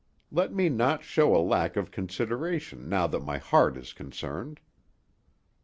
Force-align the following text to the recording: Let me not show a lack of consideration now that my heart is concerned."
Let 0.31 0.51
me 0.51 0.67
not 0.67 1.03
show 1.03 1.35
a 1.35 1.45
lack 1.45 1.75
of 1.77 1.91
consideration 1.91 2.89
now 2.89 3.05
that 3.05 3.23
my 3.23 3.37
heart 3.37 3.77
is 3.77 3.93
concerned." 3.93 4.59